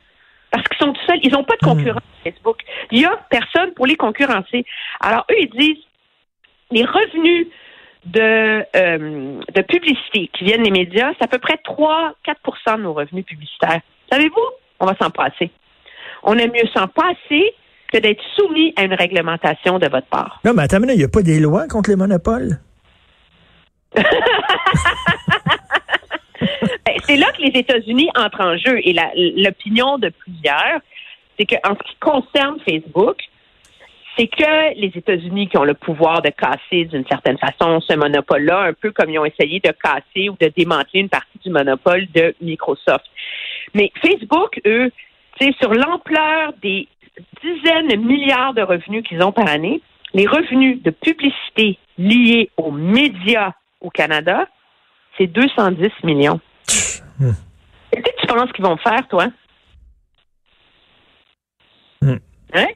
Parce 0.51 0.67
qu'ils 0.67 0.77
sont 0.77 0.93
tout 0.93 1.01
seuls. 1.07 1.19
Ils 1.23 1.31
n'ont 1.31 1.43
pas 1.43 1.55
de 1.61 1.65
concurrence 1.65 2.01
Facebook. 2.23 2.57
Il 2.91 2.99
n'y 2.99 3.05
a 3.05 3.17
personne 3.29 3.73
pour 3.75 3.85
les 3.85 3.95
concurrencer. 3.95 4.65
Alors, 4.99 5.25
eux, 5.31 5.35
ils 5.39 5.49
disent, 5.49 5.83
les 6.71 6.85
revenus 6.85 7.47
de, 8.05 8.65
euh, 8.75 9.39
de 9.53 9.61
publicité 9.61 10.29
qui 10.33 10.43
viennent 10.45 10.63
des 10.63 10.71
médias, 10.71 11.11
c'est 11.17 11.25
à 11.25 11.27
peu 11.27 11.39
près 11.39 11.59
3-4% 11.65 12.77
de 12.77 12.83
nos 12.83 12.93
revenus 12.93 13.25
publicitaires. 13.25 13.81
Savez-vous? 14.11 14.47
On 14.79 14.85
va 14.85 14.95
s'en 14.99 15.09
passer. 15.09 15.51
On 16.23 16.37
aime 16.37 16.51
mieux 16.51 16.69
s'en 16.73 16.87
passer 16.87 17.53
que 17.91 17.97
d'être 17.97 18.23
soumis 18.35 18.73
à 18.75 18.83
une 18.83 18.93
réglementation 18.93 19.79
de 19.79 19.87
votre 19.87 20.07
part. 20.07 20.39
Non, 20.45 20.53
mais 20.53 20.63
attends, 20.63 20.81
il 20.81 20.97
n'y 20.97 21.03
a 21.03 21.09
pas 21.09 21.21
des 21.21 21.39
lois 21.39 21.67
contre 21.67 21.89
les 21.89 21.95
monopoles? 21.95 22.59
Ben, 26.89 26.95
c'est 27.03 27.17
là 27.17 27.31
que 27.33 27.41
les 27.43 27.59
États-Unis 27.59 28.09
entrent 28.15 28.41
en 28.41 28.57
jeu. 28.57 28.79
Et 28.83 28.95
l'opinion 29.37 29.99
de 29.99 30.09
plusieurs, 30.09 30.79
c'est 31.37 31.45
qu'en 31.45 31.75
ce 31.75 31.91
qui 31.91 31.95
concerne 31.99 32.57
Facebook, 32.67 33.17
c'est 34.17 34.25
que 34.25 34.73
les 34.75 34.91
États-Unis 34.95 35.49
qui 35.49 35.57
ont 35.59 35.65
le 35.65 35.75
pouvoir 35.75 36.23
de 36.23 36.29
casser 36.29 36.85
d'une 36.85 37.05
certaine 37.05 37.37
façon 37.37 37.79
ce 37.79 37.93
monopole-là, 37.93 38.61
un 38.61 38.73
peu 38.73 38.91
comme 38.91 39.11
ils 39.11 39.19
ont 39.19 39.25
essayé 39.25 39.59
de 39.59 39.71
casser 39.71 40.29
ou 40.29 40.37
de 40.41 40.51
démanteler 40.57 41.01
une 41.01 41.09
partie 41.09 41.37
du 41.45 41.51
monopole 41.51 42.07
de 42.11 42.33
Microsoft. 42.41 43.05
Mais 43.75 43.91
Facebook, 44.01 44.59
eux, 44.65 44.91
sur 45.61 45.71
l'ampleur 45.71 46.53
des 46.63 46.87
dizaines 47.43 47.87
de 47.87 47.97
milliards 47.97 48.55
de 48.55 48.63
revenus 48.63 49.03
qu'ils 49.03 49.21
ont 49.21 49.31
par 49.31 49.47
année, 49.47 49.79
les 50.15 50.25
revenus 50.25 50.81
de 50.81 50.89
publicité 50.89 51.77
liés 51.99 52.49
aux 52.57 52.71
médias 52.71 53.51
au 53.79 53.91
Canada, 53.91 54.47
c'est 55.19 55.27
210 55.27 55.91
millions. 56.03 56.39
Hmm. 57.19 57.31
Qu'est-ce 57.91 58.03
que 58.03 58.21
tu 58.21 58.27
penses 58.27 58.51
qu'ils 58.53 58.65
vont 58.65 58.77
faire, 58.77 59.07
toi? 59.07 59.27
Hmm. 62.01 62.17
Hein? 62.53 62.67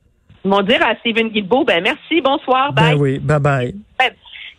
Ils 0.43 0.51
vont 0.51 0.62
dire 0.62 0.85
à 0.85 0.95
Stephen 0.97 1.29
Guilbeault, 1.29 1.63
ben 1.63 1.81
merci, 1.81 2.19
bonsoir, 2.21 2.73
bye. 2.73 2.93
Ben 2.93 3.01
oui, 3.01 3.19
bye 3.19 3.39
bye. 3.39 3.75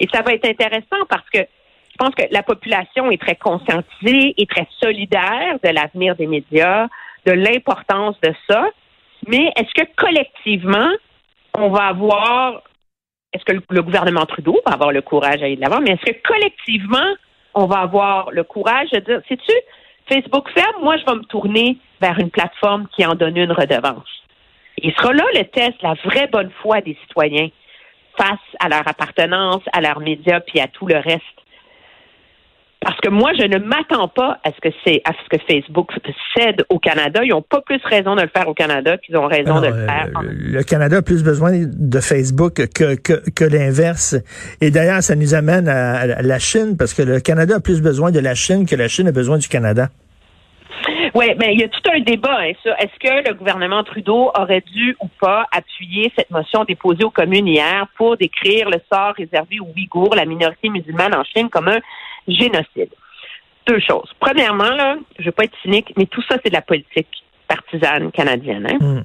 Et 0.01 0.09
ça 0.13 0.23
va 0.23 0.33
être 0.33 0.49
intéressant 0.49 1.05
parce 1.09 1.29
que 1.31 1.39
je 1.41 1.97
pense 1.99 2.15
que 2.15 2.25
la 2.33 2.43
population 2.43 3.11
est 3.11 3.21
très 3.21 3.37
conscientisée 3.37 4.35
et 4.37 4.47
très 4.47 4.67
solidaire 4.81 5.59
de 5.63 5.69
l'avenir 5.69 6.17
des 6.17 6.27
médias, 6.27 6.89
de 7.27 7.33
l'importance 7.33 8.19
de 8.21 8.35
ça. 8.49 8.67
Mais 9.29 9.53
est-ce 9.57 9.73
que 9.75 9.89
collectivement, 9.97 10.91
on 11.57 11.69
va 11.69 11.87
avoir, 11.87 12.63
est-ce 13.33 13.45
que 13.45 13.53
le, 13.53 13.63
le 13.71 13.83
gouvernement 13.83 14.27
Trudeau 14.27 14.61
va 14.67 14.73
avoir 14.73 14.91
le 14.91 15.03
courage 15.03 15.41
d'aller 15.41 15.57
de 15.57 15.61
l'avant, 15.61 15.81
mais 15.81 15.93
est-ce 15.93 16.13
que 16.13 16.19
collectivement, 16.27 17.15
on 17.55 17.67
va 17.67 17.81
avoir 17.81 18.31
le 18.31 18.45
courage 18.45 18.91
de 18.91 19.01
dire, 19.01 19.21
sais-tu, 19.29 19.53
Facebook 20.09 20.49
ferme, 20.51 20.83
moi, 20.83 20.97
je 20.97 21.05
vais 21.05 21.15
me 21.15 21.25
tourner 21.25 21.79
vers 22.01 22.19
une 22.19 22.31
plateforme 22.31 22.87
qui 22.95 23.05
en 23.07 23.15
donne 23.15 23.37
une 23.37 23.53
redevance. 23.53 24.09
Il 24.79 24.93
sera 24.95 25.13
là 25.13 25.25
le 25.35 25.45
test, 25.45 25.81
la 25.83 25.95
vraie 26.05 26.27
bonne 26.27 26.51
foi 26.63 26.81
des 26.81 26.97
citoyens 27.07 27.49
face 28.17 28.39
à 28.61 28.69
leur 28.69 28.87
appartenance, 28.87 29.63
à 29.73 29.81
leurs 29.81 30.01
médias, 30.01 30.41
puis 30.41 30.61
à 30.61 30.69
tout 30.69 30.87
le 30.87 30.97
reste. 30.97 31.23
Parce 32.85 33.01
que 33.01 33.09
moi, 33.09 33.31
je 33.39 33.47
ne 33.47 33.59
m'attends 33.59 34.09
pas 34.09 34.39
à 34.45 34.51
ce 34.51 34.61
que 34.61 34.75
c'est 34.85 35.01
à 35.05 35.13
ce 35.13 35.37
que 35.37 35.43
Facebook 35.49 35.89
cède 36.37 36.65
au 36.69 36.79
Canada. 36.79 37.21
Ils 37.25 37.31
n'ont 37.31 37.43
pas 37.43 37.63
plus 37.63 37.81
raison 37.85 38.15
de 38.15 38.23
le 38.23 38.29
faire 38.29 38.47
au 38.47 38.55
Canada 38.55 38.99
qu'ils 38.99 39.17
ont 39.17 39.27
raison 39.27 39.61
de 39.61 39.69
le 39.69 39.73
euh, 39.73 39.87
faire. 39.87 40.11
le 40.23 40.63
Canada 40.63 40.99
a 40.99 41.03
plus 41.03 41.23
besoin 41.23 41.53
de 41.53 42.01
Facebook 42.01 42.67
que, 42.75 42.95
que, 42.97 43.31
que 43.31 43.45
l'inverse. 43.45 44.17
Et 44.61 44.71
d'ailleurs, 44.71 45.03
ça 45.03 45.17
nous 45.17 45.35
amène 45.35 45.69
à, 45.69 46.01
à 46.01 46.23
la 46.23 46.39
Chine, 46.39 46.77
parce 46.77 46.93
que 46.93 47.03
le 47.03 47.21
Canada 47.21 47.57
a 47.57 47.61
plus 47.61 47.81
besoin 47.81 48.11
de 48.11 48.21
la 48.21 48.35
Chine 48.35 48.67
que 48.67 48.77
la 48.77 48.89
Chine 48.89 49.09
a 49.09 49.13
besoin 49.13 49.39
du 49.39 49.49
Canada. 49.49 49.89
Oui, 51.15 51.27
mais 51.39 51.55
il 51.55 51.61
y 51.61 51.65
a 51.65 51.69
tout 51.69 51.81
un 51.93 52.01
débat. 52.01 52.41
Hein, 52.41 52.53
ça. 52.63 52.77
Est-ce 52.79 52.99
que 52.99 53.29
le 53.29 53.35
gouvernement 53.35 53.85
Trudeau 53.85 54.33
aurait 54.37 54.63
dû 54.63 54.97
ou 55.01 55.07
pas 55.21 55.47
appuyer 55.53 56.13
cette 56.17 56.31
motion 56.31 56.65
déposée 56.65 57.05
aux 57.05 57.11
communes 57.11 57.47
hier 57.47 57.87
pour 57.97 58.17
décrire 58.17 58.69
le 58.69 58.79
sort 58.93 59.15
réservé 59.17 59.61
aux 59.61 59.73
Ouïghours, 59.77 60.17
la 60.17 60.25
minorité 60.25 60.69
musulmane 60.69 61.15
en 61.15 61.23
Chine, 61.23 61.49
comme 61.49 61.69
un 61.69 61.79
génocide? 62.27 62.91
Deux 63.67 63.79
choses. 63.79 64.13
Premièrement, 64.19 64.71
là, 64.71 64.97
je 65.17 65.23
ne 65.23 65.27
veux 65.27 65.33
pas 65.33 65.45
être 65.45 65.57
cynique, 65.63 65.93
mais 65.97 66.07
tout 66.07 66.23
ça, 66.29 66.37
c'est 66.43 66.51
de 66.51 66.55
la 66.55 66.63
politique 66.63 67.09
partisane 67.47 68.11
canadienne. 68.11 68.67
Hein? 68.69 68.79
Mm. 68.81 69.05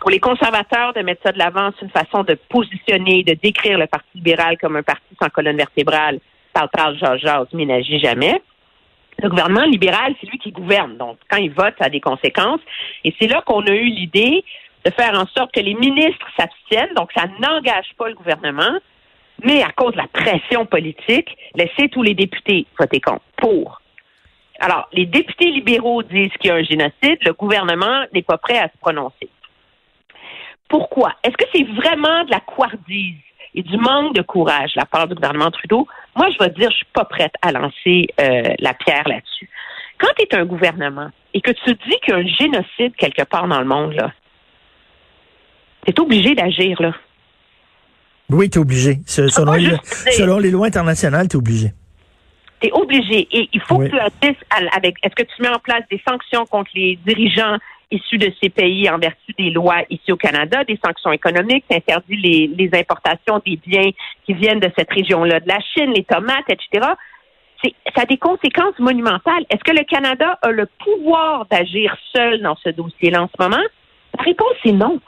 Pour 0.00 0.10
les 0.10 0.20
conservateurs, 0.20 0.92
de 0.94 1.00
mettre 1.00 1.22
ça 1.24 1.32
de 1.32 1.38
l'avant, 1.38 1.70
c'est 1.76 1.84
une 1.84 1.90
façon 1.90 2.22
de 2.22 2.34
positionner, 2.48 3.24
de 3.24 3.34
décrire 3.34 3.78
le 3.78 3.88
Parti 3.88 4.08
libéral 4.14 4.56
comme 4.58 4.76
un 4.76 4.82
parti 4.84 5.02
sans 5.20 5.28
colonne 5.28 5.56
vertébrale. 5.56 6.20
Parle, 6.52 6.68
parle, 6.72 6.98
jase, 6.98 7.18
jase, 7.18 7.48
mais 7.52 7.66
n'agit 7.66 7.98
jamais 7.98 8.40
le 9.22 9.28
gouvernement 9.28 9.64
libéral, 9.64 10.14
c'est 10.20 10.30
lui 10.30 10.38
qui 10.38 10.52
gouverne. 10.52 10.96
Donc, 10.96 11.18
quand 11.28 11.38
il 11.38 11.50
vote, 11.50 11.74
ça 11.78 11.86
a 11.86 11.90
des 11.90 12.00
conséquences. 12.00 12.60
Et 13.04 13.14
c'est 13.20 13.26
là 13.26 13.42
qu'on 13.42 13.62
a 13.66 13.72
eu 13.72 13.86
l'idée 13.86 14.44
de 14.84 14.90
faire 14.90 15.14
en 15.14 15.26
sorte 15.26 15.52
que 15.52 15.60
les 15.60 15.74
ministres 15.74 16.26
s'abstiennent. 16.36 16.94
Donc, 16.94 17.10
ça 17.16 17.24
n'engage 17.40 17.88
pas 17.96 18.08
le 18.08 18.14
gouvernement. 18.14 18.78
Mais 19.44 19.62
à 19.62 19.70
cause 19.70 19.92
de 19.92 19.98
la 19.98 20.08
pression 20.08 20.66
politique, 20.66 21.36
laisser 21.54 21.88
tous 21.88 22.02
les 22.02 22.14
députés 22.14 22.66
voter 22.78 23.00
contre. 23.00 23.22
Pour. 23.36 23.80
Alors, 24.60 24.88
les 24.92 25.06
députés 25.06 25.50
libéraux 25.50 26.02
disent 26.02 26.32
qu'il 26.40 26.48
y 26.48 26.50
a 26.50 26.56
un 26.56 26.62
génocide. 26.62 27.18
Le 27.24 27.32
gouvernement 27.32 28.04
n'est 28.12 28.22
pas 28.22 28.38
prêt 28.38 28.58
à 28.58 28.68
se 28.68 28.78
prononcer. 28.80 29.28
Pourquoi? 30.68 31.14
Est-ce 31.24 31.36
que 31.36 31.48
c'est 31.54 31.64
vraiment 31.64 32.24
de 32.24 32.30
la 32.30 32.40
couardise 32.40 33.14
et 33.58 33.62
du 33.62 33.76
manque 33.76 34.14
de 34.14 34.22
courage 34.22 34.74
de 34.74 34.80
la 34.80 34.86
part 34.86 35.08
du 35.08 35.14
gouvernement 35.16 35.50
Trudeau? 35.50 35.88
Moi, 36.14 36.28
je 36.30 36.38
vais 36.38 36.50
te 36.50 36.58
dire, 36.60 36.70
je 36.70 36.76
suis 36.76 36.86
pas 36.92 37.04
prête 37.04 37.32
à 37.42 37.50
lancer 37.52 38.06
euh, 38.20 38.42
la 38.60 38.72
pierre 38.74 39.06
là-dessus. 39.08 39.50
Quand 39.98 40.08
tu 40.16 40.24
es 40.24 40.34
un 40.36 40.44
gouvernement 40.44 41.10
et 41.34 41.40
que 41.40 41.50
tu 41.50 41.74
dis 41.74 41.96
qu'il 42.04 42.10
y 42.10 42.12
a 42.12 42.16
un 42.18 42.26
génocide 42.26 42.94
quelque 42.96 43.24
part 43.24 43.48
dans 43.48 43.58
le 43.58 43.64
monde, 43.66 43.94
là, 43.94 44.12
tu 45.84 45.90
es 45.92 46.00
obligé 46.00 46.34
d'agir, 46.34 46.80
là. 46.80 46.92
Oui, 48.30 48.48
tu 48.50 48.58
es 48.58 48.60
obligé. 48.60 48.98
Selon, 49.06 49.56
dire- 49.56 49.80
selon 49.84 50.38
les 50.38 50.50
lois 50.50 50.66
internationales, 50.66 51.28
tu 51.28 51.36
es 51.36 51.38
obligé. 51.38 51.72
Tu 52.60 52.68
es 52.68 52.72
obligé. 52.72 53.26
Et 53.32 53.48
il 53.52 53.60
faut 53.62 53.76
Oui. 53.76 53.90
que 53.90 53.96
tu 53.96 53.98
agisses 54.00 54.42
avec. 54.76 54.96
Est-ce 55.02 55.14
que 55.14 55.22
tu 55.22 55.42
mets 55.42 55.48
en 55.48 55.58
place 55.58 55.82
des 55.90 56.00
sanctions 56.06 56.44
contre 56.46 56.70
les 56.74 56.96
dirigeants 57.06 57.56
issus 57.90 58.18
de 58.18 58.30
ces 58.42 58.50
pays 58.50 58.88
en 58.90 58.98
vertu 58.98 59.32
des 59.38 59.50
lois 59.50 59.82
ici 59.90 60.12
au 60.12 60.16
Canada, 60.16 60.62
des 60.64 60.78
sanctions 60.84 61.12
économiques, 61.12 61.64
tu 61.70 61.76
interdis 61.76 62.16
les, 62.16 62.46
les 62.56 62.70
importations 62.78 63.40
des 63.44 63.56
biens 63.56 63.90
qui 64.26 64.34
viennent 64.34 64.60
de 64.60 64.70
cette 64.78 64.92
région-là, 64.92 65.40
de 65.40 65.48
la 65.48 65.58
Chine, 65.74 65.92
les 65.94 66.04
tomates, 66.04 66.44
etc. 66.50 66.86
C'est- 67.64 67.74
ça 67.96 68.02
a 68.02 68.04
des 68.06 68.18
conséquences 68.18 68.78
monumentales. 68.78 69.44
Est-ce 69.50 69.64
que 69.64 69.76
le 69.76 69.84
Canada 69.84 70.38
a 70.42 70.50
le 70.50 70.66
pouvoir 70.84 71.46
d'agir 71.50 71.96
seul 72.14 72.42
dans 72.42 72.56
ce 72.62 72.68
dossier-là 72.70 73.22
en 73.22 73.28
ce 73.36 73.42
moment? 73.42 73.62
La 74.18 74.24
réponse 74.24 74.54
est 74.64 74.72
non. 74.72 75.00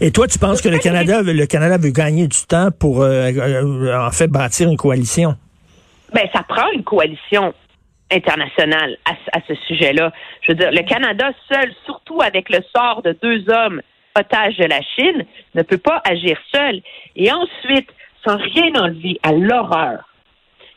Et 0.00 0.10
toi, 0.10 0.26
tu 0.26 0.38
penses 0.38 0.60
que 0.62 0.68
le 0.68 0.78
Canada, 0.78 1.22
le 1.22 1.46
Canada 1.46 1.78
veut 1.78 1.90
gagner 1.92 2.26
du 2.26 2.38
temps 2.48 2.70
pour, 2.78 3.02
euh, 3.02 3.30
euh, 3.32 4.06
en 4.06 4.10
fait, 4.10 4.28
bâtir 4.28 4.68
une 4.68 4.76
coalition? 4.76 5.34
Ben, 6.12 6.28
ça 6.32 6.42
prend 6.42 6.68
une 6.74 6.82
coalition 6.82 7.54
internationale 8.10 8.96
à, 9.04 9.12
à 9.36 9.40
ce 9.46 9.54
sujet-là. 9.66 10.12
Je 10.42 10.52
veux 10.52 10.58
dire, 10.58 10.70
le 10.70 10.82
Canada 10.82 11.30
seul, 11.50 11.72
surtout 11.84 12.20
avec 12.22 12.48
le 12.50 12.58
sort 12.74 13.02
de 13.02 13.16
deux 13.22 13.48
hommes 13.50 13.82
otages 14.18 14.56
de 14.56 14.64
la 14.64 14.80
Chine, 14.82 15.24
ne 15.54 15.62
peut 15.62 15.78
pas 15.78 16.02
agir 16.04 16.36
seul. 16.52 16.80
Et 17.16 17.30
ensuite, 17.32 17.88
sans 18.26 18.36
rien 18.36 18.74
enlever 18.74 19.18
à 19.22 19.32
l'horreur 19.32 20.08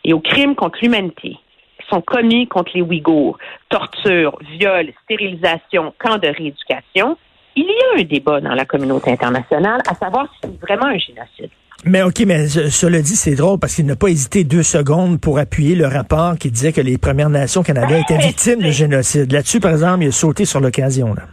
et 0.03 0.13
aux 0.13 0.19
crimes 0.19 0.55
contre 0.55 0.79
l'humanité 0.81 1.37
qui 1.79 1.87
sont 1.89 2.01
commis 2.01 2.47
contre 2.47 2.71
les 2.75 2.81
Ouïghours, 2.81 3.37
torture, 3.69 4.37
viol, 4.57 4.91
stérilisation, 5.03 5.93
camps 5.99 6.17
de 6.17 6.27
rééducation, 6.27 7.17
il 7.55 7.65
y 7.65 7.67
a 7.67 8.01
un 8.01 8.03
débat 8.03 8.41
dans 8.41 8.53
la 8.53 8.65
communauté 8.65 9.11
internationale 9.11 9.81
à 9.87 9.93
savoir 9.95 10.27
si 10.33 10.39
c'est 10.43 10.61
vraiment 10.61 10.87
un 10.87 10.97
génocide. 10.97 11.49
Mais 11.85 12.01
OK, 12.01 12.21
mais 12.25 12.47
ce- 12.47 12.69
cela 12.69 13.01
dit, 13.01 13.15
c'est 13.15 13.35
drôle 13.35 13.59
parce 13.59 13.75
qu'il 13.75 13.85
n'a 13.85 13.95
pas 13.95 14.07
hésité 14.07 14.43
deux 14.43 14.63
secondes 14.63 15.19
pour 15.19 15.37
appuyer 15.37 15.75
le 15.75 15.85
rapport 15.87 16.37
qui 16.37 16.49
disait 16.49 16.71
que 16.71 16.81
les 16.81 16.97
Premières 16.97 17.29
Nations 17.29 17.61
Canada 17.63 17.97
étaient 17.99 18.17
victimes 18.17 18.61
de 18.61 18.71
génocide. 18.71 19.31
Là-dessus, 19.31 19.59
par 19.59 19.71
exemple, 19.71 20.03
il 20.03 20.07
a 20.07 20.11
sauté 20.11 20.45
sur 20.45 20.61
l'occasion. 20.61 21.13
Là. 21.13 21.23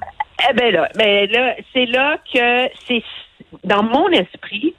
Eh 0.50 0.54
ben 0.54 0.73
là, 0.73 0.88
ben 0.97 1.30
là, 1.30 1.54
c'est 1.73 1.87
là 1.87 2.16
que 2.33 2.69
c'est 2.88 3.02
dans 3.62 3.83
mon 3.85 4.09
esprit, 4.09 4.75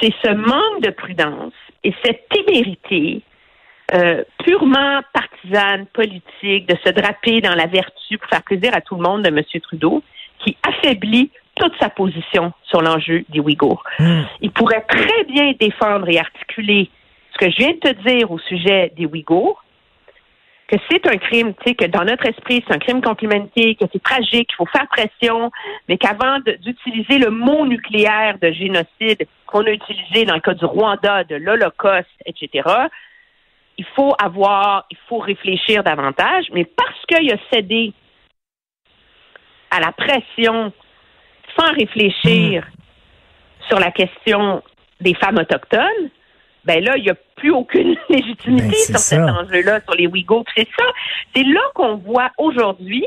c'est 0.00 0.12
ce 0.24 0.32
manque 0.32 0.82
de 0.82 0.90
prudence 0.90 1.52
et 1.84 1.92
cette 2.04 2.28
témérité 2.30 3.20
euh, 3.94 4.22
purement 4.42 5.00
partisane, 5.12 5.84
politique, 5.92 6.66
de 6.66 6.76
se 6.82 6.90
draper 6.90 7.42
dans 7.42 7.54
la 7.54 7.66
vertu 7.66 8.16
pour 8.18 8.28
faire 8.30 8.42
plaisir 8.42 8.70
à 8.74 8.80
tout 8.80 8.94
le 8.94 9.02
monde 9.02 9.22
de 9.22 9.28
M. 9.28 9.42
Trudeau, 9.62 10.02
qui 10.42 10.56
affaiblit 10.66 11.30
toute 11.56 11.72
sa 11.80 11.88
position 11.88 12.52
sur 12.64 12.80
l'enjeu 12.80 13.24
des 13.28 13.40
Ouïghours. 13.40 13.84
Il 14.40 14.50
pourrait 14.50 14.84
très 14.88 15.24
bien 15.24 15.52
défendre 15.58 16.08
et 16.08 16.18
articuler 16.18 16.90
ce 17.32 17.38
que 17.38 17.50
je 17.50 17.56
viens 17.56 17.72
de 17.72 17.78
te 17.78 18.08
dire 18.08 18.30
au 18.30 18.38
sujet 18.38 18.92
des 18.96 19.06
Ouïghours, 19.06 19.62
que 20.68 20.76
c'est 20.90 21.06
un 21.06 21.18
crime, 21.18 21.52
tu 21.54 21.68
sais, 21.68 21.74
que 21.74 21.84
dans 21.84 22.04
notre 22.04 22.26
esprit, 22.26 22.64
c'est 22.66 22.74
un 22.74 22.78
crime 22.78 23.02
contre 23.02 23.24
l'humanité, 23.24 23.74
que 23.74 23.84
c'est 23.92 24.02
tragique, 24.02 24.48
qu'il 24.48 24.56
faut 24.56 24.66
faire 24.66 24.88
pression, 24.88 25.50
mais 25.86 25.98
qu'avant 25.98 26.38
d'utiliser 26.38 27.18
le 27.18 27.30
mot 27.30 27.66
nucléaire 27.66 28.38
de 28.40 28.50
génocide 28.52 29.26
qu'on 29.46 29.66
a 29.66 29.70
utilisé 29.70 30.24
dans 30.24 30.34
le 30.34 30.40
cas 30.40 30.54
du 30.54 30.64
Rwanda, 30.64 31.24
de 31.24 31.36
l'Holocauste, 31.36 32.08
etc., 32.24 32.68
il 33.76 33.84
faut 33.94 34.14
avoir, 34.22 34.86
il 34.90 34.96
faut 35.08 35.18
réfléchir 35.18 35.82
davantage, 35.82 36.46
mais 36.52 36.64
parce 36.64 37.04
qu'il 37.06 37.30
a 37.30 37.36
cédé 37.52 37.92
à 39.70 39.80
la 39.80 39.92
pression 39.92 40.72
sans 41.58 41.72
réfléchir 41.72 42.66
sur 43.68 43.78
la 43.78 43.90
question 43.90 44.62
des 45.00 45.14
femmes 45.14 45.38
autochtones, 45.38 46.10
ben 46.64 46.82
là, 46.84 46.96
il 46.96 47.04
n'y 47.04 47.10
a 47.10 47.16
plus 47.36 47.50
aucune 47.50 47.96
légitimité 48.08 48.68
Ben, 48.68 48.74
sur 48.74 48.98
cet 48.98 49.20
enjeu-là, 49.20 49.80
sur 49.80 49.94
les 49.94 50.06
Ouïghours. 50.06 50.44
C'est 50.56 50.68
ça. 50.78 50.84
C'est 51.34 51.44
là 51.44 51.60
qu'on 51.74 51.96
voit 51.96 52.30
aujourd'hui 52.38 53.06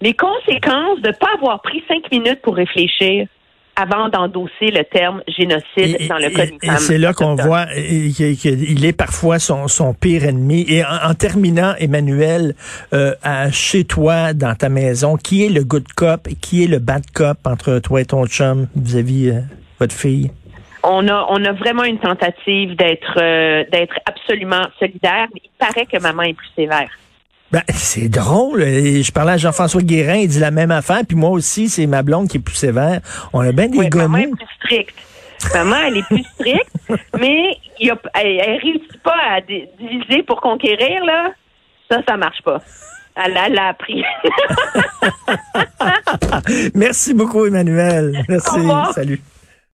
les 0.00 0.14
conséquences 0.14 1.00
de 1.00 1.08
ne 1.08 1.12
pas 1.12 1.30
avoir 1.34 1.62
pris 1.62 1.82
cinq 1.86 2.10
minutes 2.10 2.42
pour 2.42 2.56
réfléchir 2.56 3.28
avant 3.76 4.08
d'endosser 4.08 4.70
le 4.70 4.84
terme 4.84 5.22
génocide 5.26 5.96
Et, 6.00 6.06
dans 6.08 6.18
le 6.18 6.30
cas 6.30 6.46
des 6.46 6.58
c'est 6.78 6.98
là 6.98 7.12
qu'on 7.12 7.34
voit 7.34 7.66
qu'il 7.66 8.84
est 8.84 8.92
parfois 8.96 9.38
son, 9.38 9.68
son 9.68 9.94
pire 9.94 10.24
ennemi. 10.24 10.64
Et 10.68 10.84
en, 10.84 11.10
en 11.10 11.14
terminant, 11.14 11.74
Emmanuel, 11.78 12.54
euh, 12.92 13.14
à- 13.22 13.50
chez 13.50 13.84
toi, 13.84 14.34
dans 14.34 14.54
ta 14.54 14.68
maison, 14.68 15.16
qui 15.16 15.46
est 15.46 15.48
le 15.48 15.64
good 15.64 15.88
cop 15.94 16.28
et 16.28 16.34
qui 16.34 16.64
est 16.64 16.66
le 16.66 16.78
bad 16.78 17.04
cop 17.14 17.38
entre 17.44 17.78
toi 17.78 18.00
et 18.00 18.04
ton 18.04 18.26
chum 18.26 18.68
vis-à-vis 18.76 19.30
euh, 19.30 19.40
votre 19.78 19.94
fille? 19.94 20.30
On 20.84 21.06
a, 21.08 21.26
on 21.30 21.44
a 21.44 21.52
vraiment 21.52 21.84
une 21.84 21.98
tentative 21.98 22.74
d'être 22.76 23.16
euh, 23.16 23.64
d'être 23.70 23.94
absolument 24.04 24.62
solidaire, 24.80 25.28
mais 25.32 25.40
il 25.44 25.50
paraît 25.58 25.86
que 25.86 26.00
maman 26.00 26.22
est 26.22 26.34
plus 26.34 26.50
sévère. 26.56 26.90
Ben, 27.52 27.62
c'est 27.68 28.08
drôle. 28.08 28.60
Je 28.62 29.12
parlais 29.12 29.32
à 29.32 29.36
Jean-François 29.36 29.82
Guérin, 29.82 30.16
il 30.16 30.28
dit 30.28 30.38
la 30.40 30.50
même 30.50 30.70
affaire. 30.70 31.02
Puis 31.06 31.16
moi 31.16 31.30
aussi, 31.30 31.68
c'est 31.68 31.86
ma 31.86 32.02
blonde 32.02 32.28
qui 32.28 32.38
est 32.38 32.40
plus 32.40 32.54
sévère. 32.54 33.00
On 33.32 33.40
a 33.40 33.52
bien 33.52 33.68
des 33.68 33.78
Oui, 33.78 33.88
maman 33.94 34.18
est 34.18 34.26
plus 34.28 34.46
stricte. 34.64 34.94
Maman, 35.54 35.76
elle 35.88 35.96
est 35.98 36.06
plus 36.06 36.24
stricte, 36.34 36.70
mais 37.20 37.56
il 37.80 37.88
y 37.88 37.90
a, 37.90 37.98
elle, 38.14 38.38
elle 38.40 38.60
réussit 38.62 39.02
pas 39.02 39.16
à 39.32 39.40
di- 39.40 39.66
diviser 39.78 40.22
pour 40.22 40.40
conquérir, 40.40 41.04
là. 41.04 41.32
Ça, 41.90 41.98
ça 42.08 42.16
marche 42.16 42.40
pas. 42.42 42.62
Elle, 43.16 43.36
elle 43.46 43.58
a 43.58 43.68
appris. 43.68 44.02
Merci 46.74 47.12
beaucoup, 47.12 47.44
Emmanuel. 47.44 48.24
Merci. 48.28 48.60
Salut. 48.94 49.20